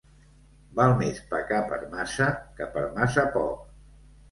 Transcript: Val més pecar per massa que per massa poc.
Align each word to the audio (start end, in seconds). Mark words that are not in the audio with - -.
Val 0.79 0.93
més 1.01 1.19
pecar 1.35 1.59
per 1.75 1.79
massa 1.93 2.31
que 2.59 2.69
per 2.79 2.87
massa 2.99 3.29
poc. 3.39 3.57